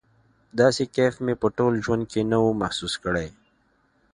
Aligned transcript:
داسې 0.59 0.83
کيف 0.95 1.15
مې 1.25 1.33
په 1.41 1.47
ټول 1.57 1.73
ژوند 1.85 2.03
کښې 2.11 2.21
نه 2.31 2.37
و 2.43 2.47
محسوس 2.61 2.93
کړى. 3.03 3.27